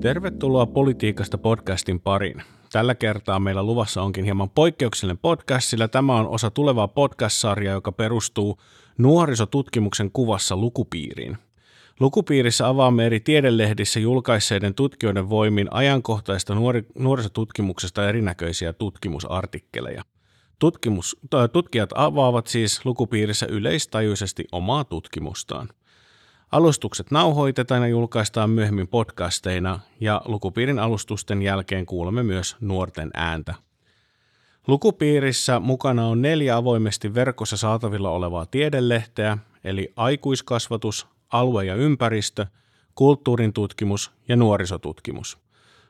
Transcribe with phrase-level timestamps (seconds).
[0.00, 2.42] Tervetuloa Politiikasta podcastin pariin.
[2.72, 7.92] Tällä kertaa meillä luvassa onkin hieman poikkeuksellinen podcast, sillä tämä on osa tulevaa podcast-sarjaa, joka
[7.92, 8.58] perustuu
[8.98, 11.38] nuorisotutkimuksen kuvassa lukupiiriin.
[12.00, 20.02] Lukupiirissä avaamme eri tiedelehdissä julkaisseiden tutkijoiden voimin ajankohtaista nuori, nuorisotutkimuksesta erinäköisiä tutkimusartikkeleja.
[20.58, 21.16] Tutkimus,
[21.52, 25.68] tutkijat avaavat siis lukupiirissä yleistajuisesti omaa tutkimustaan.
[26.52, 33.54] Alustukset nauhoitetaan ja julkaistaan myöhemmin podcasteina ja lukupiirin alustusten jälkeen kuulemme myös nuorten ääntä.
[34.66, 42.46] Lukupiirissä mukana on neljä avoimesti verkossa saatavilla olevaa tiedelehteä, eli aikuiskasvatus, alue ja ympäristö,
[42.94, 45.38] kulttuurin tutkimus ja nuorisotutkimus.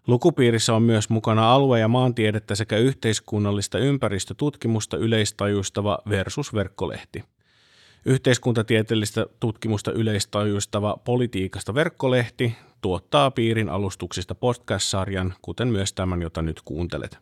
[0.06, 7.24] Lukupiirissä on myös mukana alue- ja maantiedettä sekä yhteiskunnallista ympäristötutkimusta yleistajuistava versus-verkkolehti.
[8.04, 17.18] Yhteiskuntatieteellistä tutkimusta yleistajuistava Politiikasta verkkolehti tuottaa piirin alustuksista podcast-sarjan, kuten myös tämän, jota nyt kuuntelet.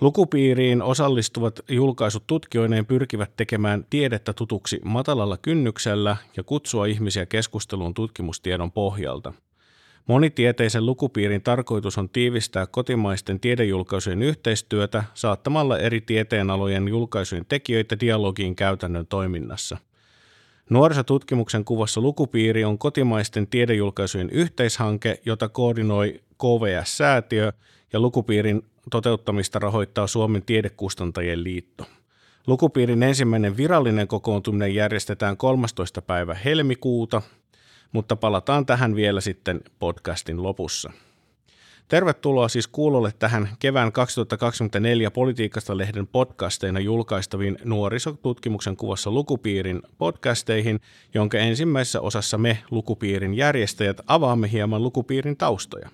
[0.00, 8.72] Lukupiiriin osallistuvat julkaisut tutkijoineen pyrkivät tekemään tiedettä tutuksi matalalla kynnyksellä ja kutsua ihmisiä keskusteluun tutkimustiedon
[8.72, 9.32] pohjalta.
[10.10, 19.06] Monitieteisen lukupiirin tarkoitus on tiivistää kotimaisten tiedejulkaisujen yhteistyötä saattamalla eri tieteenalojen julkaisujen tekijöitä dialogiin käytännön
[19.06, 19.78] toiminnassa–
[20.70, 27.52] Nuorisotutkimuksen kuvassa lukupiiri on kotimaisten tiedejulkaisujen yhteishanke, jota koordinoi KVS-säätiö
[27.92, 31.84] ja lukupiirin toteuttamista rahoittaa Suomen tiedekustantajien liitto.
[32.46, 36.02] Lukupiirin ensimmäinen virallinen kokoontuminen järjestetään 13.
[36.02, 37.22] päivä helmikuuta,
[37.92, 40.92] mutta palataan tähän vielä sitten podcastin lopussa.
[41.88, 50.80] Tervetuloa siis kuulolle tähän kevään 2024 Politiikasta-lehden podcasteina julkaistaviin nuorisotutkimuksen kuvassa lukupiirin podcasteihin,
[51.14, 55.88] jonka ensimmäisessä osassa me lukupiirin järjestäjät avaamme hieman lukupiirin taustoja.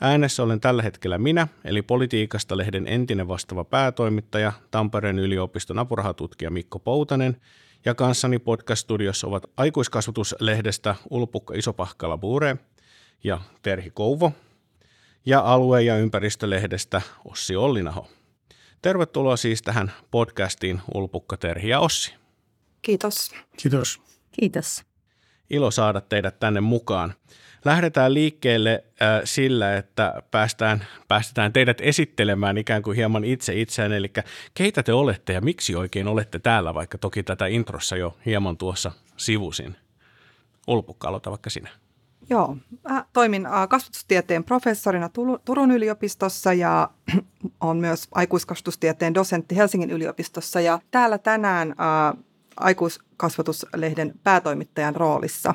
[0.00, 7.36] Äänessä olen tällä hetkellä minä, eli Politiikasta-lehden entinen vastaava päätoimittaja, Tampereen yliopiston apurahatutkija Mikko Poutanen,
[7.84, 12.56] ja kanssani podcast-studiossa ovat aikuiskasvatuslehdestä Ulpukka Isopahkala Bure
[13.24, 14.32] ja Terhi Kouvo–
[15.26, 18.06] ja alue- ja ympäristölehdestä Ossi Ollinaho.
[18.82, 22.14] Tervetuloa siis tähän podcastiin Ulpukka Terhi ja Ossi.
[22.82, 23.30] Kiitos.
[23.62, 24.00] Kiitos.
[24.32, 24.82] Kiitos.
[25.50, 27.14] Ilo saada teidät tänne mukaan.
[27.64, 34.12] Lähdetään liikkeelle äh, sillä, että päästään, päästetään teidät esittelemään ikään kuin hieman itse itseään, eli
[34.54, 38.92] keitä te olette ja miksi oikein olette täällä, vaikka toki tätä introssa jo hieman tuossa
[39.16, 39.76] sivusin.
[40.66, 41.70] Ulpukka, aloita vaikka sinä.
[42.30, 42.56] Joo,
[42.88, 45.10] mä toimin äh, kasvatustieteen professorina
[45.44, 46.90] Turun yliopistossa ja
[47.60, 52.24] on myös aikuiskasvatustieteen dosentti Helsingin yliopistossa ja täällä tänään äh,
[52.60, 55.54] aikuiskasvatuslehden päätoimittajan roolissa.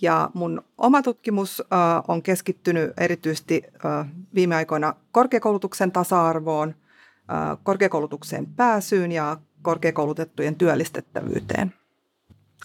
[0.00, 1.78] Ja mun oma tutkimus äh,
[2.08, 3.62] on keskittynyt erityisesti
[4.34, 6.74] viime aikoina korkeakoulutuksen tasa-arvoon,
[7.62, 11.74] korkeakoulutukseen pääsyyn ja korkeakoulutettujen työllistettävyyteen.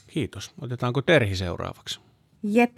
[0.07, 0.53] Kiitos.
[0.61, 1.99] Otetaanko Terhi seuraavaksi?
[2.43, 2.77] Jep.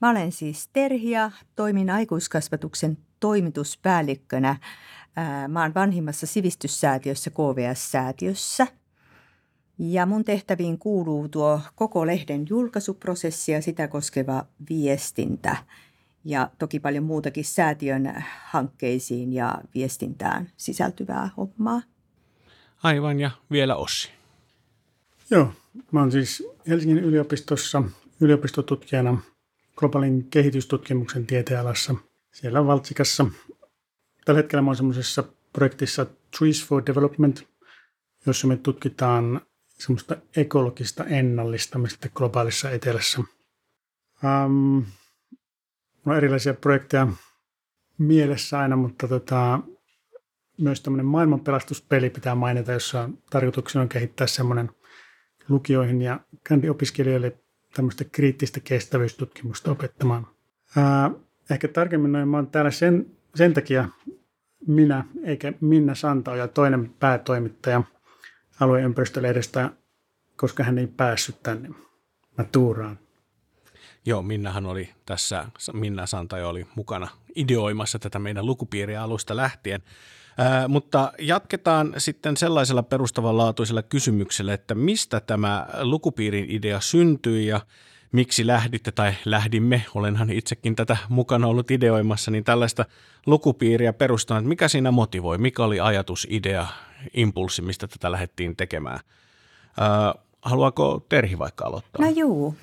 [0.00, 4.56] Mä olen siis Terhia, toimin aikuiskasvatuksen toimituspäällikkönä.
[5.48, 8.66] Mä oon vanhimmassa sivistyssäätiössä KVS-säätiössä.
[9.82, 15.56] Ja mun tehtäviin kuuluu tuo koko lehden julkaisuprosessi ja sitä koskeva viestintä.
[16.24, 21.82] Ja toki paljon muutakin säätiön hankkeisiin ja viestintään sisältyvää hommaa.
[22.82, 24.10] Aivan ja vielä Ossi.
[25.30, 25.52] Joo,
[25.92, 27.82] mä oon siis Helsingin yliopistossa
[28.20, 29.18] yliopistotutkijana
[29.76, 31.94] globaalin kehitystutkimuksen tieteenalassa
[32.32, 33.26] siellä Valtsikassa.
[34.24, 36.06] Tällä hetkellä mä olen semmoisessa projektissa
[36.38, 37.48] Trees for Development,
[38.26, 39.40] jossa me tutkitaan
[39.80, 43.20] semmoista ekologista ennallistamista globaalissa etelässä.
[44.24, 44.84] Um,
[46.06, 47.06] on erilaisia projekteja
[47.98, 49.60] mielessä aina, mutta tota,
[50.58, 54.70] myös tämmöinen maailmanpelastuspeli pitää mainita, jossa tarkoituksena on kehittää semmoinen
[55.48, 57.38] lukioihin ja kändiopiskelijoille
[57.74, 60.26] tämmöistä kriittistä kestävyystutkimusta opettamaan.
[60.76, 61.10] Ää,
[61.50, 63.88] ehkä tarkemmin noin, mä oon täällä sen, sen takia
[64.66, 65.92] minä, eikä Minna
[66.36, 67.82] ja toinen päätoimittaja
[68.60, 69.70] alueympäristölehdestä,
[70.36, 71.68] koska hän ei päässyt tänne.
[72.38, 72.98] Mä tuuraan.
[74.06, 79.82] Joo, Minnahan oli tässä, Minna Santaja oli mukana ideoimassa tätä meidän lukupiiriä alusta lähtien.
[80.38, 87.60] Ää, mutta jatketaan sitten sellaisella perustavanlaatuisella kysymyksellä, että mistä tämä lukupiirin idea syntyi ja
[88.12, 92.84] miksi lähditte tai lähdimme, olenhan itsekin tätä mukana ollut ideoimassa, niin tällaista
[93.26, 96.66] lukupiiriä perustaa, että mikä siinä motivoi, mikä oli ajatus, idea,
[97.14, 99.00] impulssi, mistä tätä lähdettiin tekemään.
[99.80, 102.06] Ää, haluaako Terhi vaikka aloittaa?
[102.06, 102.54] No juu,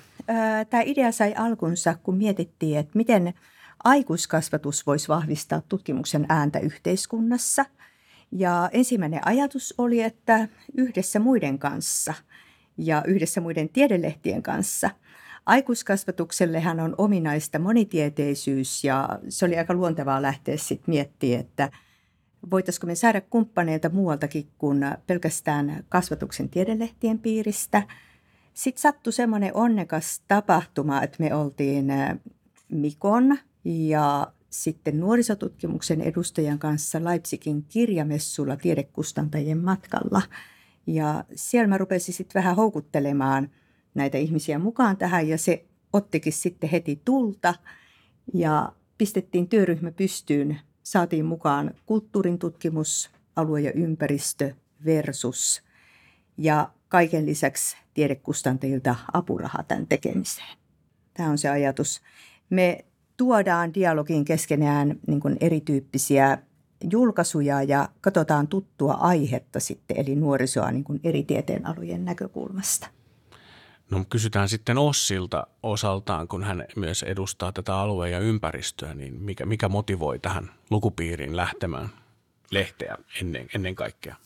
[0.70, 3.34] tämä idea sai alkunsa, kun mietittiin, että miten
[3.84, 7.64] aikuiskasvatus voisi vahvistaa tutkimuksen ääntä yhteiskunnassa.
[8.32, 12.14] Ja ensimmäinen ajatus oli, että yhdessä muiden kanssa
[12.78, 14.90] ja yhdessä muiden tiedelehtien kanssa–
[15.48, 21.70] Aikuiskasvatuksellehan on ominaista monitieteisyys ja se oli aika luontevaa lähteä sitten miettimään, että
[22.50, 27.82] voitaisiko me saada kumppaneilta muualtakin kuin pelkästään kasvatuksen tiedelehtien piiristä.
[28.54, 31.86] Sitten sattui semmoinen onnekas tapahtuma, että me oltiin
[32.68, 40.22] Mikon ja sitten nuorisotutkimuksen edustajan kanssa Leipzigin kirjamessulla tiedekustantajien matkalla.
[40.86, 43.50] Ja siellä mä rupesin sitten vähän houkuttelemaan–
[43.98, 47.54] näitä ihmisiä mukaan tähän ja se ottikin sitten heti tulta
[48.34, 50.60] ja pistettiin työryhmä pystyyn.
[50.82, 54.54] Saatiin mukaan kulttuurin tutkimus, alue ja ympäristö
[54.84, 55.62] versus
[56.38, 60.58] ja kaiken lisäksi tiedekustantajilta apuraha tämän tekemiseen.
[61.14, 62.00] Tämä on se ajatus.
[62.50, 62.84] Me
[63.16, 66.38] tuodaan dialogiin keskenään niin erityyppisiä
[66.90, 72.97] julkaisuja ja katsotaan tuttua aihetta sitten, eli nuorisoa niin eri tieteenalojen näkökulmasta.
[73.90, 79.46] No kysytään sitten Ossilta osaltaan, kun hän myös edustaa tätä aluea ja ympäristöä, niin mikä,
[79.46, 81.88] mikä motivoi tähän lukupiiriin lähtemään
[82.50, 84.16] lehteä ennen, ennen kaikkea?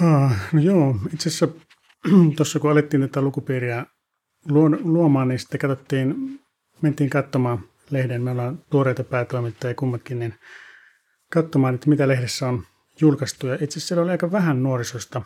[0.00, 1.48] Uh, no joo, itse asiassa
[2.36, 3.86] tuossa kun alettiin tätä lukupiiriä
[4.82, 6.40] luomaan, niin sitten katsottiin,
[6.82, 10.34] mentiin katsomaan lehden, me ollaan tuoreita päätoimittajia kummatkin, niin
[11.32, 12.64] katsomaan, että mitä lehdessä on
[13.00, 13.46] julkaistu.
[13.46, 15.22] Ja itse asiassa siellä oli aika vähän nuorisosta,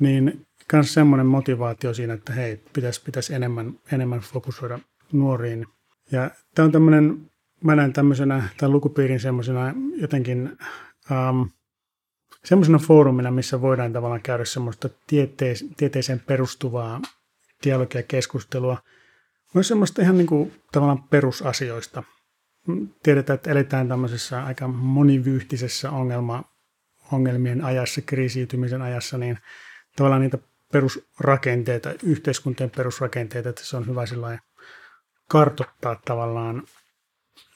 [0.00, 4.78] niin myös semmoinen motivaatio siinä, että hei, pitäisi, pitäisi enemmän, enemmän fokusoida
[5.12, 5.66] nuoriin.
[6.12, 7.30] Ja tämä on tämmöinen,
[7.64, 10.58] mä näen tämmöisenä, tämän lukupiirin semmoisena jotenkin
[11.10, 11.50] um,
[12.44, 17.00] semmoisena foorumina, missä voidaan tavallaan käydä semmoista tieteis, tieteeseen perustuvaa
[17.64, 18.78] dialogia ja keskustelua.
[19.54, 22.02] Myös semmoista ihan niin kuin tavallaan perusasioista.
[23.02, 26.44] Tiedetään, että eletään tämmöisessä aika monivyyhtisessä ongelma,
[27.12, 29.38] ongelmien ajassa, kriisiytymisen ajassa, niin
[29.96, 30.38] tavallaan niitä
[30.74, 34.38] perusrakenteita, yhteiskuntien perusrakenteita, että se on hyvä sillä
[35.28, 36.62] kartottaa tavallaan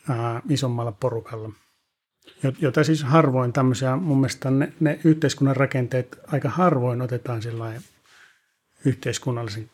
[0.09, 1.51] ää, isommalla porukalla.
[2.61, 7.43] Jota siis harvoin tämmöisiä, mun mielestä ne, ne yhteiskunnan rakenteet aika harvoin otetaan
[8.85, 9.71] yhteiskunnallisen,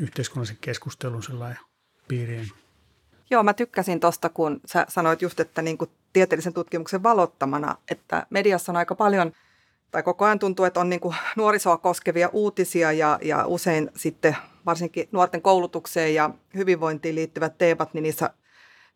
[0.00, 1.22] yhteiskunnallisen keskustelun
[2.08, 2.50] piiriin.
[3.30, 8.26] Joo, mä tykkäsin tuosta, kun sä sanoit just, että niin kuin tieteellisen tutkimuksen valottamana, että
[8.30, 9.32] mediassa on aika paljon–
[9.96, 14.36] tai koko ajan tuntuu, että on niin kuin nuorisoa koskevia uutisia ja, ja usein sitten
[14.66, 18.30] varsinkin nuorten koulutukseen ja hyvinvointiin liittyvät teemat, niin niissä,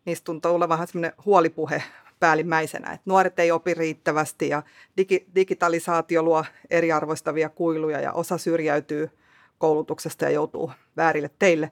[0.05, 1.83] niissä tuntuu olevan vähän semmoinen huolipuhe
[2.19, 4.63] päällimmäisenä, että nuoret ei opi riittävästi ja
[4.97, 9.09] digi, digitalisaatio luo eriarvoistavia kuiluja ja osa syrjäytyy
[9.57, 11.71] koulutuksesta ja joutuu väärille teille.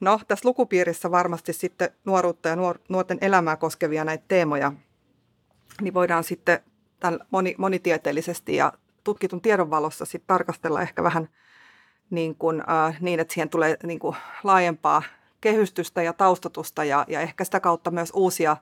[0.00, 4.72] No, tässä lukupiirissä varmasti sitten nuoruutta ja nuor- nuorten elämää koskevia näitä teemoja,
[5.80, 6.60] niin voidaan sitten
[7.30, 8.72] moni, monitieteellisesti ja
[9.04, 11.28] tutkitun tiedon valossa sit tarkastella ehkä vähän
[12.10, 15.02] niin, kuin, äh, niin että siihen tulee niin kuin laajempaa
[15.40, 18.56] kehystystä ja taustatusta ja, ja ehkä sitä kautta myös uusia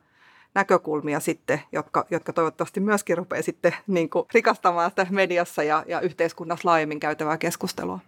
[0.54, 6.00] näkökulmia sitten, jotka, jotka toivottavasti myöskin rupeaa sitten niin kuin rikastamaan sitä mediassa ja, ja
[6.00, 7.98] yhteiskunnassa laajemmin käytävää keskustelua.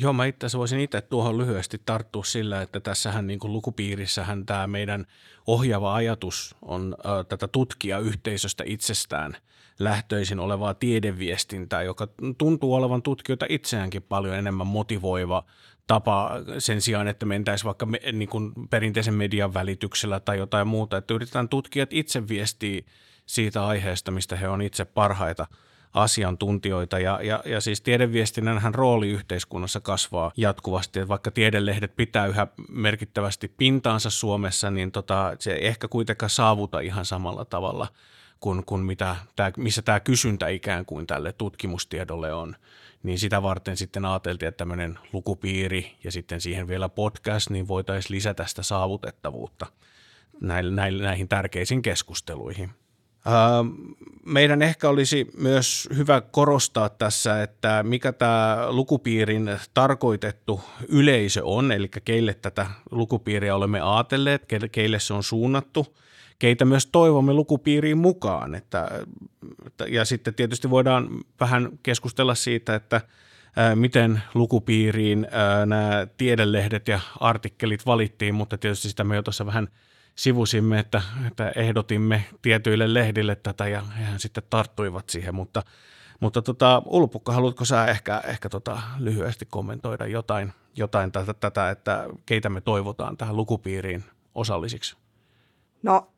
[0.00, 4.66] Joo, mä itse voisin itse tuohon lyhyesti tarttua sillä, että tässähän niin kuin lukupiirissähän tämä
[4.66, 5.06] meidän
[5.46, 9.36] ohjaava ajatus on äh, tätä tutkijayhteisöstä itsestään
[9.78, 15.44] lähtöisin olevaa tiedeviestintää, joka tuntuu olevan tutkijoita itseäänkin paljon enemmän motivoiva
[15.86, 20.96] tapa sen sijaan, että mentäisiin vaikka me, niin kuin perinteisen median välityksellä tai jotain muuta,
[20.96, 22.82] että yritetään tutkijat itse viestiä
[23.26, 25.46] siitä aiheesta, mistä he on itse parhaita–
[25.94, 32.46] asiantuntijoita ja, ja, ja siis tiedeviestinnänhän rooli yhteiskunnassa kasvaa jatkuvasti, että vaikka tiedelehdet pitää yhä
[32.68, 37.88] merkittävästi pintaansa Suomessa, niin tota, se ei ehkä kuitenkaan saavuta ihan samalla tavalla
[38.40, 42.56] kuin, kuin mitä tää, missä tämä kysyntä ikään kuin tälle tutkimustiedolle on.
[43.02, 48.16] Niin sitä varten sitten ajateltiin, että tämmöinen lukupiiri ja sitten siihen vielä podcast, niin voitaisiin
[48.16, 49.66] lisätä sitä saavutettavuutta
[50.40, 52.70] näihin, näihin tärkeisiin keskusteluihin.
[54.26, 61.88] Meidän ehkä olisi myös hyvä korostaa tässä, että mikä tämä lukupiirin tarkoitettu yleisö on, eli
[62.04, 65.96] keille tätä lukupiiriä olemme ajatelleet, keille se on suunnattu,
[66.38, 68.54] keitä myös toivomme lukupiiriin mukaan.
[68.54, 68.88] Että,
[69.88, 71.08] ja sitten tietysti voidaan
[71.40, 73.00] vähän keskustella siitä, että
[73.74, 75.26] miten lukupiiriin
[75.66, 79.68] nämä tiedelehdet ja artikkelit valittiin, mutta tietysti sitä me jo tuossa vähän–
[80.18, 85.62] sivusimme, että, että ehdotimme tietyille lehdille tätä ja hehän sitten tarttuivat siihen, mutta,
[86.20, 92.08] mutta tota, Ulpukka, haluatko sä ehkä, ehkä tota, lyhyesti kommentoida jotain, jotain tätä, tätä, että
[92.26, 94.96] keitä me toivotaan tähän lukupiiriin osallisiksi?
[95.82, 96.08] No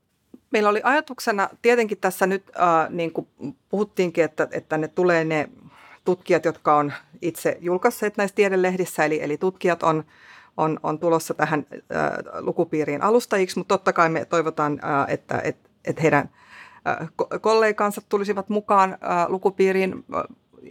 [0.50, 3.28] meillä oli ajatuksena, tietenkin tässä nyt äh, niin kuin
[3.68, 5.48] puhuttiinkin, että, että ne tulee ne
[6.04, 6.92] tutkijat, jotka on
[7.22, 10.04] itse julkaisseet näissä tiedelehdissä, eli, eli tutkijat on,
[10.56, 15.56] on, on tulossa tähän äh, lukupiiriin alustajiksi, mutta totta kai me toivotaan, äh, että et,
[15.84, 16.30] et heidän
[16.88, 17.08] äh,
[17.40, 20.04] kollegansa tulisivat mukaan lukupiiriin,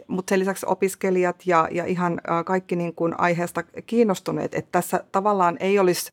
[0.07, 5.57] mutta sen lisäksi opiskelijat ja, ja ihan kaikki niin kuin aiheesta kiinnostuneet, että tässä tavallaan
[5.59, 6.11] ei olisi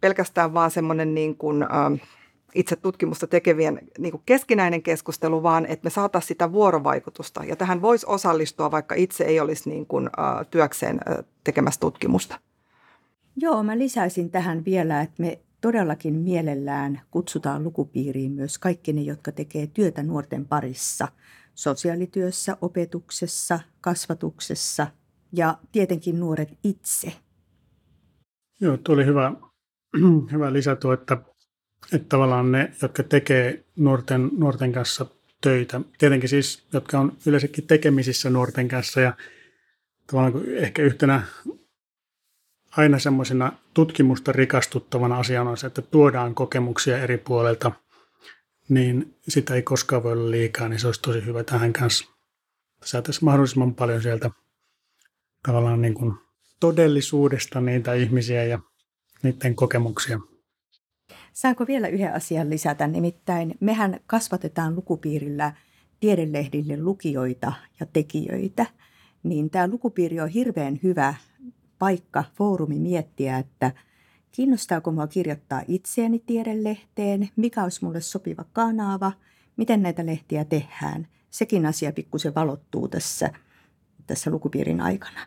[0.00, 2.08] pelkästään vaan semmoinen niin kuin, äh,
[2.54, 7.44] itse tutkimusta tekevien niin kuin keskinäinen keskustelu, vaan että me saataisiin sitä vuorovaikutusta.
[7.44, 12.40] Ja tähän voisi osallistua, vaikka itse ei olisi niin kuin, ä, työkseen ä, tekemässä tutkimusta.
[13.36, 19.32] Joo, mä lisäisin tähän vielä, että me todellakin mielellään kutsutaan lukupiiriin myös kaikki ne, jotka
[19.32, 21.08] tekee työtä nuorten parissa,
[21.54, 24.86] sosiaalityössä, opetuksessa, kasvatuksessa
[25.32, 27.12] ja tietenkin nuoret itse.
[28.60, 29.32] Joo, tuo oli hyvä,
[30.32, 31.18] hyvä lisätuo, että
[31.92, 35.06] että tavallaan ne, jotka tekee nuorten, nuorten kanssa
[35.40, 39.16] töitä, tietenkin siis, jotka on yleensäkin tekemisissä nuorten kanssa ja
[40.06, 41.22] tavallaan ehkä yhtenä
[42.76, 47.72] aina semmoisena tutkimusta rikastuttavana asiana on se, että tuodaan kokemuksia eri puolelta,
[48.68, 52.04] niin sitä ei koskaan voi olla liikaa, niin se olisi tosi hyvä tähän kanssa.
[52.84, 54.30] Saataisiin mahdollisimman paljon sieltä
[55.42, 56.14] tavallaan niin kuin
[56.60, 58.58] todellisuudesta niitä ihmisiä ja
[59.22, 60.20] niiden kokemuksia.
[61.32, 62.86] Saanko vielä yhden asian lisätä?
[62.86, 65.52] Nimittäin mehän kasvatetaan lukupiirillä
[66.00, 68.66] tiedelehdille lukijoita ja tekijöitä.
[69.22, 71.14] Niin tämä lukupiiri on hirveän hyvä
[71.78, 73.72] paikka, foorumi miettiä, että
[74.32, 79.12] kiinnostaako minua kirjoittaa itseäni tiedelehteen, mikä olisi mulle sopiva kanava,
[79.56, 81.06] miten näitä lehtiä tehdään.
[81.30, 83.30] Sekin asia pikkusen valottuu tässä,
[84.06, 85.20] tässä lukupiirin aikana.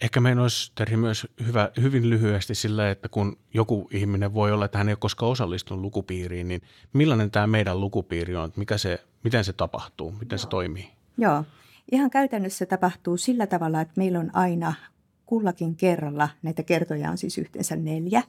[0.00, 4.64] Ehkä meidän olisi, Terhi, myös hyvä, hyvin lyhyesti sillä, että kun joku ihminen voi olla,
[4.64, 6.62] että hän ei ole koskaan osallistunut lukupiiriin, niin
[6.92, 8.52] millainen tämä meidän lukupiiri on?
[8.56, 10.10] Mikä se, miten se tapahtuu?
[10.12, 10.38] Miten Joo.
[10.38, 10.90] se toimii?
[11.16, 11.44] Joo,
[11.92, 14.74] ihan käytännössä tapahtuu sillä tavalla, että meillä on aina
[15.26, 18.22] kullakin kerralla, näitä kertoja on siis yhteensä neljä,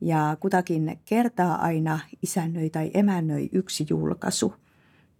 [0.00, 4.54] ja kutakin kertaa aina isännöi tai emännöi yksi julkaisu,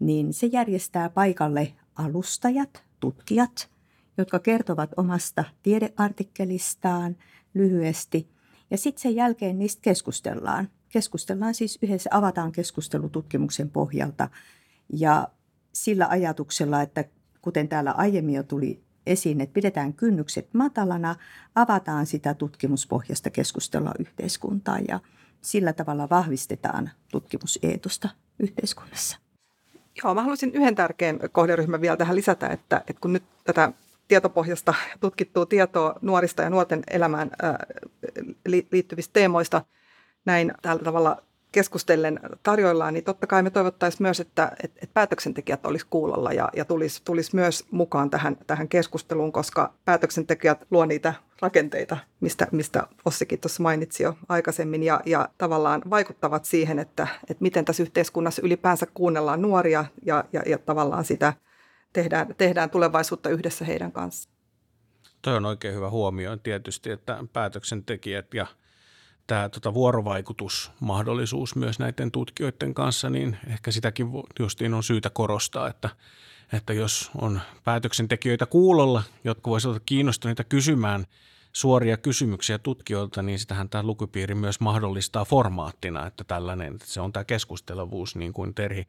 [0.00, 3.69] niin se järjestää paikalle alustajat, tutkijat–
[4.20, 7.16] jotka kertovat omasta tiedeartikkelistaan
[7.54, 8.28] lyhyesti.
[8.70, 10.68] Ja sitten sen jälkeen niistä keskustellaan.
[10.88, 14.28] Keskustellaan siis yhdessä, avataan keskustelu tutkimuksen pohjalta.
[14.92, 15.28] Ja
[15.72, 17.04] sillä ajatuksella, että
[17.42, 21.16] kuten täällä aiemmin jo tuli esiin, että pidetään kynnykset matalana,
[21.54, 25.00] avataan sitä tutkimuspohjasta keskustelua yhteiskuntaa ja
[25.40, 28.08] sillä tavalla vahvistetaan tutkimuseetosta
[28.38, 29.18] yhteiskunnassa.
[30.04, 33.72] Joo, mä haluaisin yhden tärkeän kohderyhmän vielä tähän lisätä, että, että kun nyt tätä
[34.10, 37.30] tietopohjasta tutkittua tietoa nuorista ja nuorten elämään
[38.72, 39.64] liittyvistä teemoista.
[40.24, 45.86] Näin tällä tavalla keskustellen tarjoillaan, niin totta kai me toivottaisiin myös, että, että, päätöksentekijät olisi
[45.90, 51.96] kuulolla ja, ja tulisi, tulisi myös mukaan tähän, tähän keskusteluun, koska päätöksentekijät luo niitä rakenteita,
[52.20, 57.64] mistä, mistä Ossikin tuossa mainitsi jo aikaisemmin, ja, ja tavallaan vaikuttavat siihen, että, että miten
[57.64, 61.32] tässä yhteiskunnassa ylipäänsä kuunnellaan nuoria ja, ja, ja tavallaan sitä–
[61.92, 64.36] tehdään, tehdään tulevaisuutta yhdessä heidän kanssaan.
[65.22, 68.46] Toi on oikein hyvä huomio tietysti, että päätöksentekijät ja
[69.26, 74.06] tämä tota, vuorovaikutusmahdollisuus myös näiden tutkijoiden kanssa, niin ehkä sitäkin
[74.38, 75.90] justiin on syytä korostaa, että,
[76.52, 81.06] että jos on päätöksentekijöitä kuulolla, jotka voisivat olla kiinnostuneita kysymään
[81.52, 87.12] suoria kysymyksiä tutkijoilta, niin sitähän tämä lukupiiri myös mahdollistaa formaattina, että tällainen, että se on
[87.12, 88.86] tämä keskustelevuus, niin kuin Terhi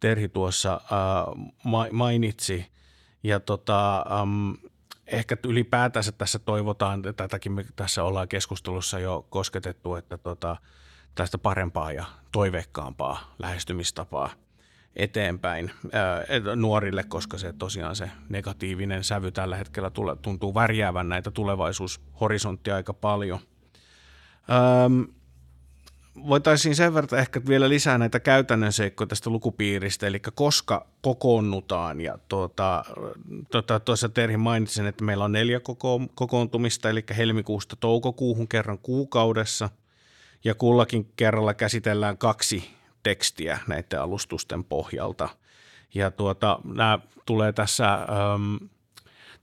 [0.00, 2.66] Terhi tuossa äh, mainitsi.
[3.22, 4.56] Ja tota, um,
[5.06, 10.56] ehkä ylipäätänsä tässä toivotaan, tätäkin me tässä ollaan keskustelussa jo kosketettu, että tota,
[11.14, 14.30] tästä parempaa ja toiveikkaampaa lähestymistapaa
[14.96, 16.24] eteenpäin ää,
[16.56, 22.94] nuorille, koska se tosiaan se negatiivinen sävy tällä hetkellä tule, tuntuu värjäävän näitä tulevaisuushorisonttia aika
[22.94, 23.38] paljon.
[26.16, 32.00] Voitaisiin sen verran ehkä vielä lisää näitä käytännön seikkoja tästä lukupiiristä, eli koska kokoonnutaan.
[32.00, 32.84] Ja tuota,
[33.50, 39.68] tuota, tuossa Terhi mainitsin, että meillä on neljä koko, kokoontumista, eli helmikuusta toukokuuhun kerran kuukaudessa,
[40.44, 42.70] ja kullakin kerralla käsitellään kaksi
[43.02, 45.28] tekstiä näiden alustusten pohjalta.
[45.94, 47.94] Ja tuota, nämä tulee tässä...
[47.94, 48.56] Ähm,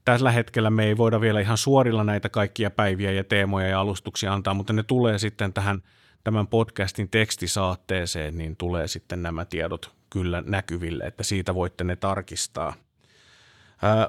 [0.04, 4.32] Tällä hetkellä me ei voida vielä ihan suorilla näitä kaikkia päiviä ja teemoja ja alustuksia
[4.32, 5.82] antaa, mutta ne tulee sitten tähän–
[6.24, 12.74] tämän podcastin tekstisaatteeseen, niin tulee sitten nämä tiedot kyllä näkyville, että siitä voitte ne tarkistaa.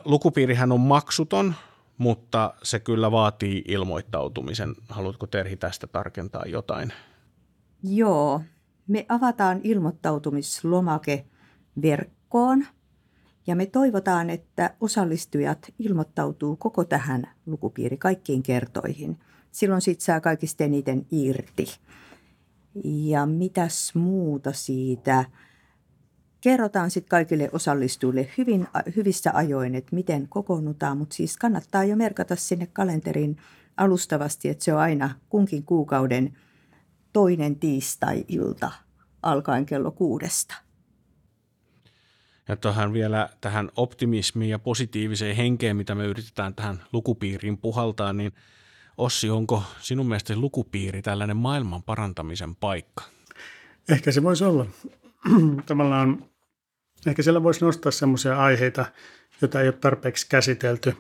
[0.06, 1.54] Lukupiirihän on maksuton,
[1.98, 4.76] mutta se kyllä vaatii ilmoittautumisen.
[4.90, 6.94] Haluatko Terhi tästä tarkentaa jotain?
[7.84, 8.42] Joo,
[8.88, 11.26] me avataan ilmoittautumislomake
[11.82, 12.66] verkkoon
[13.48, 19.20] ja me toivotaan, että osallistujat ilmoittautuu koko tähän lukupiiri kaikkiin kertoihin.
[19.52, 21.66] Silloin siitä saa kaikista eniten irti.
[22.84, 25.26] Ja mitäs muuta siitä?
[26.42, 32.36] Kerrotaan sitten kaikille osallistujille hyvin, hyvissä ajoin, että miten kokoonnutaan, mutta siis kannattaa jo merkata
[32.36, 33.38] sinne kalenterin
[33.78, 36.38] alustavasti, että se on aina kunkin kuukauden
[37.14, 38.72] toinen tiistai-ilta
[39.22, 40.56] alkaen kello kuudesta.
[42.48, 48.34] Ja tähän vielä tähän optimismiin ja positiiviseen henkeen, mitä me yritetään tähän lukupiiriin puhaltaa, niin
[48.98, 53.04] Ossi, onko sinun mielestä lukupiiri tällainen maailman parantamisen paikka?
[53.90, 54.66] Ehkä se voisi olla.
[55.66, 56.26] Tavallaan,
[57.08, 58.86] ehkä siellä voisi nostaa sellaisia aiheita,
[59.42, 60.96] joita ei ole tarpeeksi käsitelty,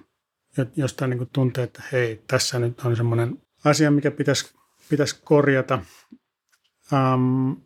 [0.75, 4.53] josta niin tuntee, että hei, tässä nyt on semmoinen asia, mikä pitäisi,
[4.89, 5.79] pitäisi korjata.
[6.93, 7.57] Um,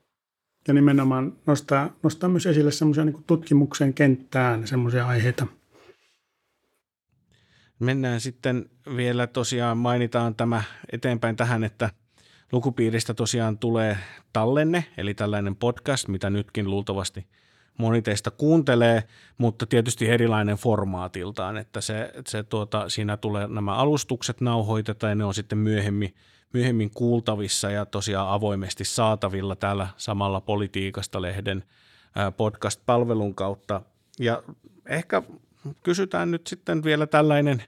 [0.68, 5.48] ja nimenomaan nostaa, nostaa myös esille semmoisia niin tutkimuksen kenttään semmoisia aiheita.
[7.80, 11.90] Mennään sitten vielä tosiaan mainitaan tämä eteenpäin tähän, että
[12.52, 13.98] lukupiiristä tosiaan tulee
[14.34, 17.28] tallenne, eli tällainen podcast, mitä nytkin luultavasti
[17.78, 19.04] moni teistä kuuntelee,
[19.38, 25.26] mutta tietysti erilainen formaatiltaan, että se, se tuota, siinä tulee nämä alustukset nauhoitetaan ja ne
[25.26, 26.16] on sitten myöhemmin–
[26.54, 31.64] myöhemmin kuultavissa ja tosiaan avoimesti saatavilla täällä samalla Politiikasta-lehden
[32.38, 33.82] podcast-palvelun kautta.
[34.20, 34.44] Ja
[34.86, 35.24] ehkä
[35.84, 37.64] kysytään nyt sitten vielä tällainen,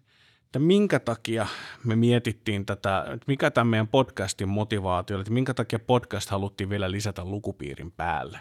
[0.45, 1.47] että minkä takia
[1.83, 6.91] me mietittiin tätä, että mikä tämä meidän podcastin motivaatio, että minkä takia podcast haluttiin vielä
[6.91, 8.39] lisätä lukupiirin päälle.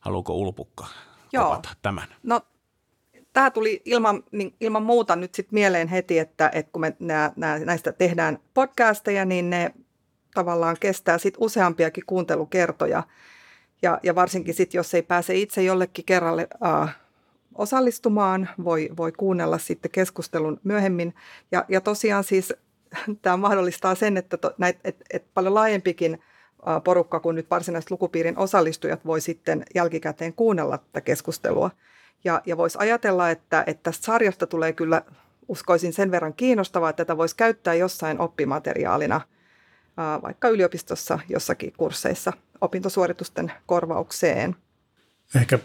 [0.00, 0.86] Haluuko Ulpukka
[1.32, 1.62] Joo.
[1.82, 2.08] tämän?
[2.22, 2.40] No
[3.32, 7.32] tämä tuli ilman, niin ilman muuta nyt sit mieleen heti, että, että kun me nää,
[7.36, 9.74] nää, näistä tehdään podcasteja, niin ne
[10.34, 13.02] tavallaan kestää sit useampiakin kuuntelukertoja.
[13.82, 16.96] Ja, ja varsinkin sitten, jos ei pääse itse jollekin kerralle äh,
[17.54, 21.14] osallistumaan, voi, voi kuunnella sitten keskustelun myöhemmin.
[21.52, 22.54] Ja, ja tosiaan siis
[23.22, 26.22] tämä mahdollistaa sen, että to, näit, et, et paljon laajempikin
[26.84, 31.70] porukka kuin nyt varsinaiset lukupiirin osallistujat voi sitten jälkikäteen kuunnella tätä keskustelua.
[32.24, 35.02] Ja, ja voisi ajatella, että, että tästä sarjasta tulee kyllä,
[35.48, 39.20] uskoisin sen verran kiinnostavaa, että tätä voisi käyttää jossain oppimateriaalina,
[40.22, 44.56] vaikka yliopistossa jossakin kursseissa opintosuoritusten korvaukseen.
[45.36, 45.58] Ehkä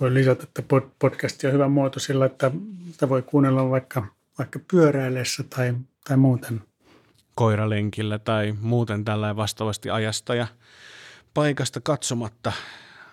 [0.00, 0.62] voi lisätä, että
[0.98, 2.50] podcast on hyvä muoto sillä, että
[2.90, 4.06] sitä voi kuunnella vaikka,
[4.38, 5.74] vaikka pyöräillessä tai,
[6.08, 6.62] tai muuten.
[7.34, 10.46] Koiralenkillä tai muuten tällä vastaavasti ajasta ja
[11.34, 12.52] paikasta katsomatta.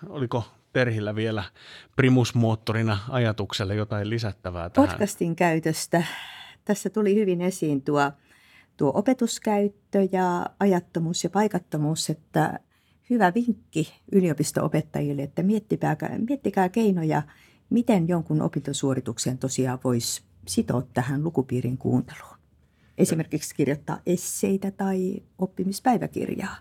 [0.08, 0.44] Oliko
[0.74, 1.44] Terhillä vielä
[1.96, 4.90] primusmoottorina ajatukselle jotain lisättävää tähän?
[4.90, 6.02] Podcastin käytöstä.
[6.64, 8.12] Tässä tuli hyvin esiin tuo,
[8.76, 12.58] tuo opetuskäyttö ja ajattomuus ja paikattomuus, että
[13.10, 15.96] hyvä vinkki yliopisto-opettajille, että miettikää,
[16.28, 17.22] miettikää keinoja,
[17.70, 22.36] miten jonkun opintosuorituksen tosiaan voisi sitoa tähän lukupiirin kuunteluun.
[22.98, 26.56] Esimerkiksi kirjoittaa esseitä tai oppimispäiväkirjaa.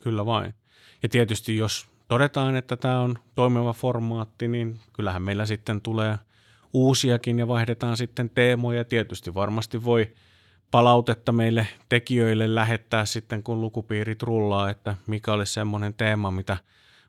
[0.00, 0.54] Kyllä vain.
[1.02, 6.18] Ja tietysti jos todetaan, että tämä on toimiva formaatti, niin kyllähän meillä sitten tulee
[6.72, 8.84] uusiakin ja vaihdetaan sitten teemoja.
[8.84, 10.14] Tietysti varmasti voi
[10.74, 16.56] palautetta meille tekijöille lähettää sitten, kun lukupiirit rullaa, että mikä olisi semmoinen teema, mitä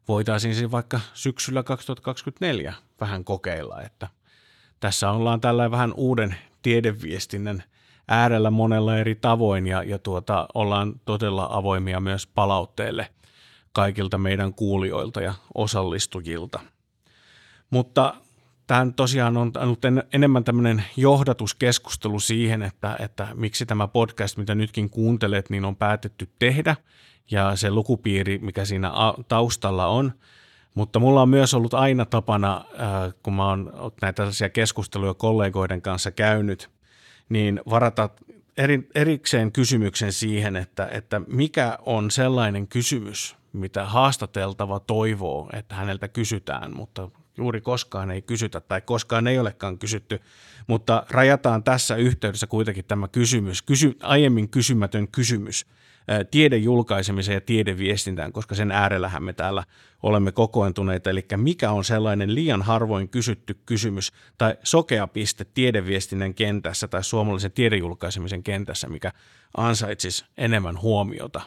[0.08, 4.08] voitaisiin siis vaikka syksyllä 2024 vähän kokeilla, että
[4.80, 7.64] tässä ollaan tällä vähän uuden tiedeviestinnän
[8.08, 13.08] äärellä monella eri tavoin ja, ja tuota, ollaan todella avoimia myös palautteelle–
[13.76, 16.60] kaikilta meidän kuulijoilta ja osallistujilta.
[17.70, 18.14] Mutta
[18.68, 19.82] tämä tosiaan on ollut
[20.14, 26.30] enemmän tämmöinen johdatuskeskustelu siihen, että, että miksi tämä podcast, mitä nytkin kuuntelet, niin on päätetty
[26.40, 26.76] tehdä
[27.32, 28.92] ja se lukupiiri, mikä siinä
[29.28, 30.12] taustalla on.
[30.74, 32.66] Mutta mulla on myös ollut aina tapana,
[33.24, 36.70] kun mä oon näitä tällaisia keskusteluja kollegoiden kanssa käynyt,
[37.30, 38.10] niin varata
[38.96, 46.76] erikseen kysymyksen siihen, että, että mikä on sellainen kysymys, mitä haastateltava toivoo, että häneltä kysytään,
[46.76, 50.20] mutta juuri koskaan ei kysytä tai koskaan ei olekaan kysytty,
[50.68, 55.66] mutta rajataan tässä yhteydessä kuitenkin tämä kysymys, kysy, aiemmin kysymätön kysymys
[56.32, 59.64] tieden julkaisemiseen ja tiedeviestintään, koska sen äärellähän me täällä
[60.04, 66.88] olemme kokoontuneita, eli mikä on sellainen liian harvoin kysytty kysymys tai sokea piste tiedeviestinnän kentässä
[66.88, 69.12] tai suomalaisen tiedejulkaisemisen kentässä, mikä
[69.58, 71.42] ansaitsisi enemmän huomiota?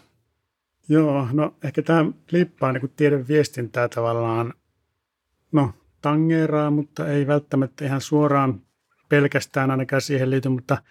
[0.89, 4.55] Joo, no ehkä tämä liippaa niin tiedon viestintää tavallaan,
[5.53, 8.61] no tangeeraa, mutta ei välttämättä ihan suoraan
[9.09, 10.83] pelkästään ainakaan siihen liity, mutta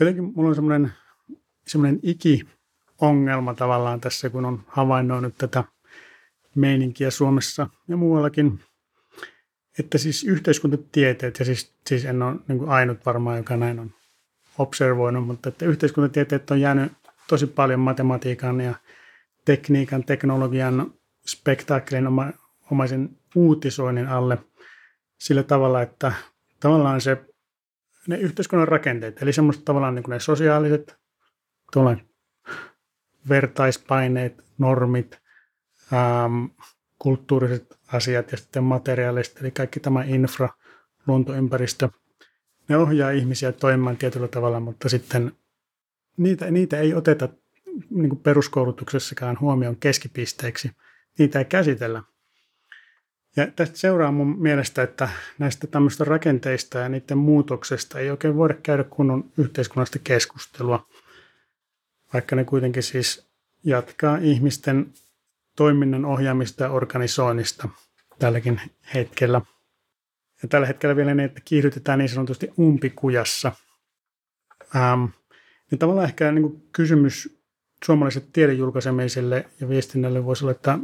[0.00, 0.92] jotenkin mulla on semmoinen,
[1.66, 2.48] semmoinen iki
[3.00, 5.64] ongelma tavallaan tässä, kun on havainnoinut tätä
[6.54, 8.60] meininkiä Suomessa ja muuallakin.
[9.78, 13.94] Että siis yhteiskuntatieteet, ja siis, siis en ole niin ainut varmaan, joka näin on
[14.58, 16.92] observoinut, mutta että yhteiskuntatieteet on jäänyt
[17.28, 18.74] tosi paljon matematiikan ja
[19.44, 20.94] tekniikan, teknologian,
[21.26, 22.06] spektaakkelin
[22.70, 24.38] omaisen uutisoinnin alle
[25.18, 26.12] sillä tavalla, että
[26.60, 27.24] tavallaan se,
[28.08, 30.96] ne yhteiskunnan rakenteet, eli semmoista tavallaan niin kuin ne sosiaaliset,
[33.28, 35.18] vertaispaineet, normit,
[35.92, 36.44] ähm,
[36.98, 40.48] kulttuuriset asiat ja sitten materiaaliset, eli kaikki tämä infra,
[41.06, 41.88] luontoympäristö,
[42.68, 45.32] ne ohjaa ihmisiä toimimaan tietyllä tavalla, mutta sitten
[46.16, 47.28] niitä, niitä ei oteta
[47.90, 50.70] niin kuin peruskoulutuksessakaan huomioon keskipisteeksi.
[51.18, 52.02] Niitä ei käsitellä.
[53.36, 58.54] Ja tästä seuraa mun mielestä, että näistä tämmöistä rakenteista ja niiden muutoksesta ei oikein voida
[58.54, 60.86] käydä kunnon yhteiskunnallista keskustelua,
[62.12, 63.30] vaikka ne kuitenkin siis
[63.64, 64.92] jatkaa ihmisten
[65.56, 67.68] toiminnan ohjaamista ja organisoinnista
[68.18, 68.60] tälläkin
[68.94, 69.40] hetkellä.
[70.42, 73.52] Ja tällä hetkellä vielä ne, että kiihdytetään niin sanotusti umpikujassa.
[74.76, 75.04] Ähm,
[75.70, 77.40] niin tavallaan ehkä niin kuin kysymys
[77.84, 80.78] suomalaiselle tiedejulkaisemiselle ja viestinnälle voisi olla, että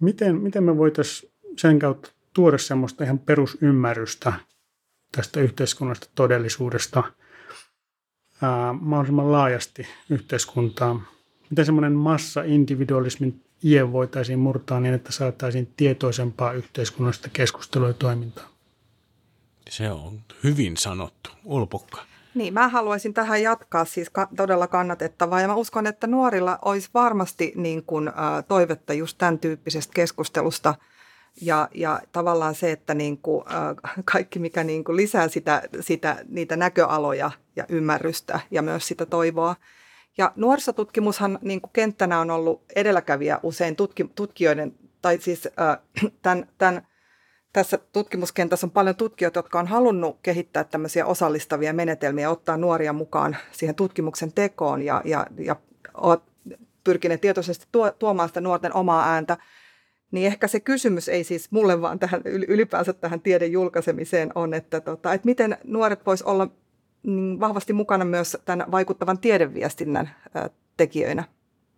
[0.00, 4.32] miten, miten me voitaisiin sen kautta tuoda semmoista ihan perusymmärrystä
[5.16, 7.02] tästä yhteiskunnasta todellisuudesta
[8.42, 11.02] ää, mahdollisimman laajasti yhteiskuntaan.
[11.50, 18.48] Miten semmoinen massa-individualismin ie voitaisiin murtaa niin, että saataisiin tietoisempaa yhteiskunnallista keskustelua ja toimintaa?
[19.70, 21.30] Se on hyvin sanottu.
[21.44, 22.02] Ulpukka.
[22.34, 26.90] Niin, mä haluaisin tähän jatkaa siis ka- todella kannatettavaa ja mä uskon, että nuorilla olisi
[26.94, 28.12] varmasti niin kuin, ä,
[28.48, 30.74] toivetta just tämän tyyppisestä keskustelusta
[31.40, 33.74] ja, ja tavallaan se, että niin kuin, ä,
[34.04, 39.56] kaikki mikä niin kuin lisää sitä, sitä, niitä näköaloja ja ymmärrystä ja myös sitä toivoa.
[40.18, 45.78] Ja nuorisotutkimushan niin kuin kenttänä on ollut edelläkävijä usein tutki, tutkijoiden, tai siis ä,
[46.22, 46.86] tämän, tämän
[47.52, 53.36] tässä tutkimuskentässä on paljon tutkijoita, jotka on halunnut kehittää tämmöisiä osallistavia menetelmiä, ottaa nuoria mukaan
[53.52, 55.56] siihen tutkimuksen tekoon ja, ja, ja
[55.94, 56.22] ovat
[56.84, 59.36] pyrkineet tietoisesti tuo, tuomaan sitä nuorten omaa ääntä.
[60.10, 64.80] Niin ehkä se kysymys ei siis mulle vaan tähän ylipäänsä tähän tieden julkaisemiseen on, että,
[64.80, 66.48] tota, että miten nuoret vois olla
[67.02, 70.10] niin vahvasti mukana myös tämän vaikuttavan tiedeviestinnän
[70.76, 71.24] tekijöinä.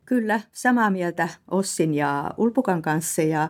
[0.05, 3.49] Kyllä, samaa mieltä Ossin ja Ulpukan kanssa ja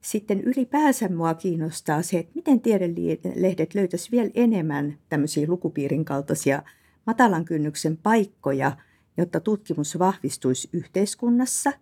[0.00, 6.62] sitten ylipäänsä mua kiinnostaa se, että miten tiedelehdet löytäisi vielä enemmän tämmöisiä lukupiirin kaltaisia
[7.06, 8.76] matalan kynnyksen paikkoja,
[9.16, 11.72] jotta tutkimus vahvistuisi yhteiskunnassa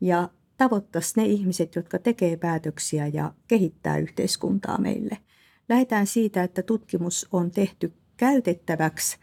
[0.00, 5.18] ja tavoittaisi ne ihmiset, jotka tekee päätöksiä ja kehittää yhteiskuntaa meille.
[5.68, 9.18] Lähdetään siitä, että tutkimus on tehty käytettäväksi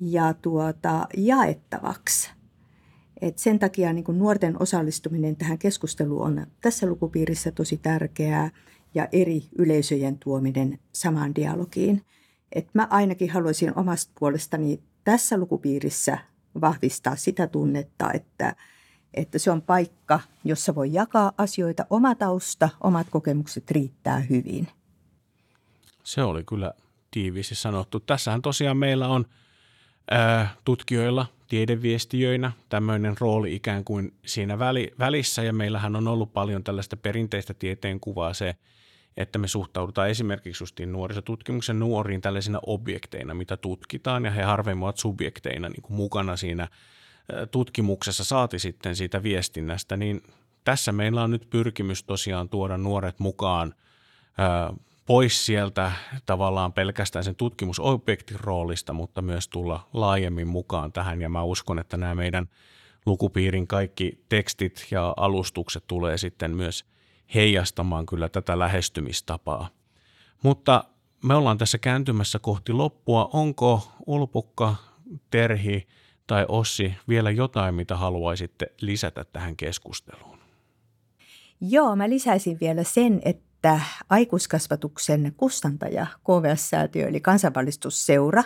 [0.00, 2.30] ja tuota, jaettavaksi.
[3.20, 8.50] Et sen takia niin kuin nuorten osallistuminen tähän keskusteluun on tässä lukupiirissä tosi tärkeää
[8.94, 12.02] ja eri yleisöjen tuominen samaan dialogiin.
[12.52, 16.18] Et mä ainakin haluaisin omasta puolestani tässä lukupiirissä
[16.60, 18.56] vahvistaa sitä tunnetta, että,
[19.16, 21.86] että se on paikka, jossa voi jakaa asioita.
[21.90, 24.68] Oma tausta, omat kokemukset riittää hyvin.
[26.04, 26.72] Se oli kyllä
[27.10, 28.00] tiiviisti sanottu.
[28.00, 29.26] Tässähän tosiaan meillä on
[30.10, 36.64] ää, tutkijoilla tiedeviestijöinä tämmöinen rooli ikään kuin siinä väli, välissä ja meillähän on ollut paljon
[36.64, 38.56] tällaista perinteistä tieteen kuvaa se,
[39.16, 44.98] että me suhtaudutaan esimerkiksi justiin nuorisotutkimuksen nuoriin tällaisina objekteina, mitä tutkitaan ja he harvemmin ovat
[44.98, 46.68] subjekteina niin kuin mukana siinä
[47.50, 50.22] tutkimuksessa saati sitten siitä viestinnästä, niin
[50.64, 53.74] tässä meillä on nyt pyrkimys tosiaan tuoda nuoret mukaan
[55.06, 55.92] pois sieltä
[56.26, 61.22] tavallaan pelkästään sen tutkimusobjektin roolista, mutta myös tulla laajemmin mukaan tähän.
[61.22, 62.48] Ja mä uskon, että nämä meidän
[63.06, 66.84] lukupiirin kaikki tekstit ja alustukset tulee sitten myös
[67.34, 69.68] heijastamaan kyllä tätä lähestymistapaa.
[70.42, 70.84] Mutta
[71.24, 73.30] me ollaan tässä kääntymässä kohti loppua.
[73.32, 74.74] Onko Ulpukka,
[75.30, 75.86] Terhi
[76.26, 80.38] tai Ossi vielä jotain, mitä haluaisitte lisätä tähän keskusteluun?
[81.60, 88.44] Joo, mä lisäisin vielä sen, että aikuiskasvatuksen kustantaja KVS-säätiö eli kansanvalistusseura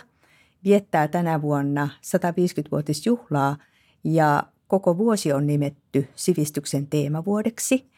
[0.63, 3.57] viettää tänä vuonna 150-vuotisjuhlaa
[4.03, 7.91] ja koko vuosi on nimetty sivistyksen teemavuodeksi.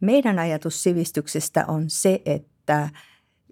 [0.00, 2.88] Meidän ajatus sivistyksestä on se, että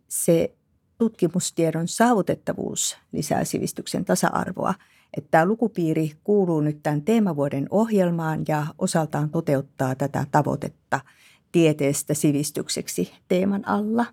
[0.09, 0.55] se
[0.99, 4.75] tutkimustiedon saavutettavuus lisää sivistyksen tasa-arvoa.
[5.17, 11.01] Että lukupiiri kuuluu nyt tämän teemavuoden ohjelmaan ja osaltaan toteuttaa tätä tavoitetta–
[11.57, 14.07] tieteestä sivistykseksi teeman alla.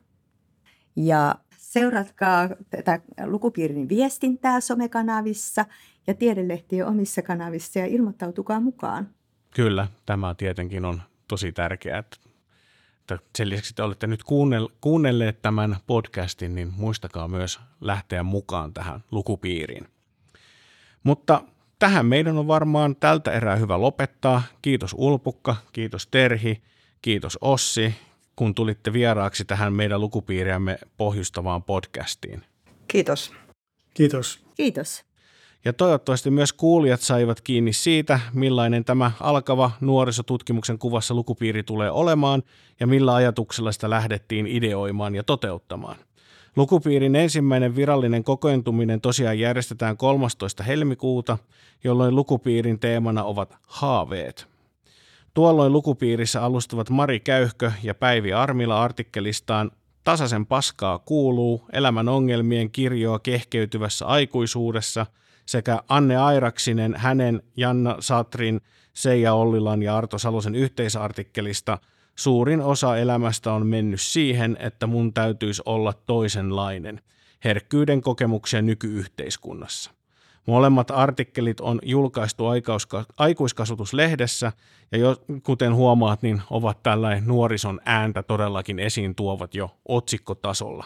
[0.95, 5.65] Ja seuratkaa tätä lukupiirin viestintää somekanavissa
[6.07, 9.09] ja tiedelehtien omissa kanavissa ja ilmoittautukaa mukaan.
[9.55, 12.17] Kyllä, tämä tietenkin on tosi tärkeää, että
[13.35, 14.23] sen lisäksi, että olette nyt
[14.81, 19.87] kuunnelleet tämän podcastin, niin muistakaa myös lähteä mukaan tähän lukupiiriin.
[21.03, 21.41] Mutta
[21.79, 24.43] tähän meidän on varmaan tältä erää hyvä lopettaa.
[24.61, 26.61] Kiitos Ulpukka, kiitos Terhi,
[27.01, 27.95] kiitos Ossi,
[28.35, 32.43] kun tulitte vieraaksi tähän meidän lukupiiriämme pohjustavaan podcastiin.
[32.87, 33.33] Kiitos.
[33.93, 34.39] Kiitos.
[34.55, 35.05] Kiitos.
[35.65, 42.43] Ja toivottavasti myös kuulijat saivat kiinni siitä, millainen tämä alkava nuorisotutkimuksen kuvassa lukupiiri tulee olemaan
[42.79, 45.95] ja millä ajatuksella sitä lähdettiin ideoimaan ja toteuttamaan.
[46.55, 50.63] Lukupiirin ensimmäinen virallinen kokoontuminen tosiaan järjestetään 13.
[50.63, 51.37] helmikuuta,
[51.83, 54.47] jolloin lukupiirin teemana ovat haaveet.
[55.33, 59.71] Tuolloin lukupiirissä alustavat Mari Käyhkö ja Päivi Armila artikkelistaan
[60.03, 65.05] Tasaisen paskaa kuuluu elämän ongelmien kirjoa kehkeytyvässä aikuisuudessa–
[65.45, 68.61] sekä Anne Airaksinen hänen, Janna Satrin,
[68.93, 71.77] Seija Ollilan ja Arto Salosen yhteisartikkelista
[72.15, 77.01] Suurin osa elämästä on mennyt siihen, että mun täytyisi olla toisenlainen.
[77.43, 79.91] Herkkyyden kokemuksia nykyyhteiskunnassa.
[80.47, 82.43] Molemmat artikkelit on julkaistu
[83.17, 84.51] aikuiskasvatuslehdessä
[84.91, 90.85] ja jo, kuten huomaat, niin ovat tällainen nuorison ääntä todellakin esiin tuovat jo otsikkotasolla.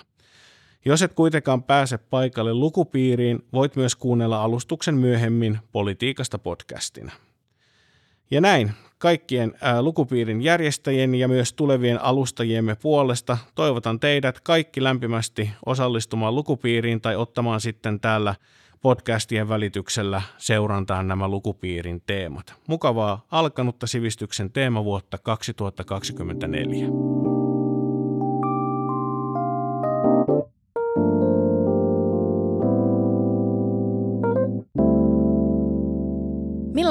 [0.86, 7.12] Jos et kuitenkaan pääse paikalle lukupiiriin, voit myös kuunnella alustuksen myöhemmin politiikasta podcastina.
[8.32, 16.36] Ja näin, kaikkien lukupiirin järjestäjien ja myös tulevien alustajiemme puolesta toivotan teidät kaikki lämpimästi osallistumaan
[16.36, 18.36] lukupiiriin tai ottamaan sitten täällä
[18.82, 22.56] podcastien välityksellä seurantaan nämä lukupiirin teemat.
[22.68, 26.88] Mukavaa alkanutta sivistyksen teemavuotta 2024.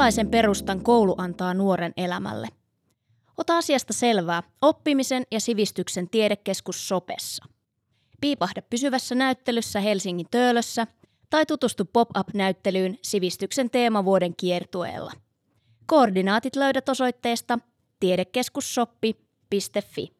[0.06, 2.48] Millaisen perustan koulu antaa nuoren elämälle?
[3.36, 7.44] Ota asiasta selvää oppimisen ja sivistyksen tiedekeskus Sopessa.
[8.20, 10.86] Piipahda pysyvässä näyttelyssä Helsingin Töölössä
[11.30, 15.12] tai tutustu pop-up-näyttelyyn sivistyksen teemavuoden kiertueella.
[15.86, 17.58] Koordinaatit löydät osoitteesta
[18.00, 20.15] tiedekeskussoppi.fi.